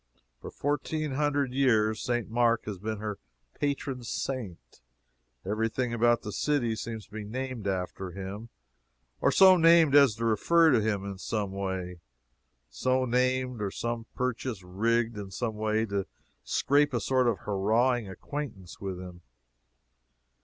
For 0.39 0.49
fourteen 0.49 1.11
hundred 1.11 1.53
years 1.53 2.01
St. 2.01 2.27
Mark 2.27 2.65
has 2.65 2.79
been 2.79 2.97
her 2.97 3.19
patron 3.53 4.03
saint. 4.03 4.81
Every 5.45 5.69
thing 5.69 5.93
about 5.93 6.23
the 6.23 6.31
city 6.31 6.75
seems 6.75 7.05
to 7.05 7.11
be 7.11 7.23
named 7.23 7.67
after 7.67 8.09
him 8.09 8.49
or 9.19 9.31
so 9.31 9.57
named 9.57 9.93
as 9.93 10.15
to 10.15 10.25
refer 10.25 10.71
to 10.71 10.81
him 10.81 11.05
in 11.05 11.19
some 11.19 11.51
way 11.51 11.99
so 12.67 13.05
named, 13.05 13.61
or 13.61 13.69
some 13.69 14.07
purchase 14.15 14.63
rigged 14.63 15.19
in 15.19 15.29
some 15.29 15.53
way 15.53 15.85
to 15.85 16.07
scrape 16.43 16.95
a 16.95 16.99
sort 16.99 17.27
of 17.27 17.37
hurrahing 17.41 18.09
acquaintance 18.09 18.79
with 18.79 18.99
him. 18.99 19.21